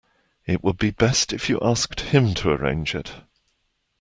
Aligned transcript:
It 0.47 0.63
would 0.63 0.79
be 0.79 0.89
best 0.89 1.31
if 1.31 1.47
you 1.47 1.59
asked 1.61 1.99
him 1.99 2.33
to 2.33 2.49
arrange 2.49 2.95
it. 2.95 3.13